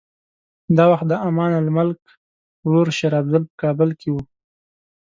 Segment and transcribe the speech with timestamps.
[0.77, 2.01] دا وخت د امان الملک
[2.67, 4.15] ورور شېر افضل په کابل کې و.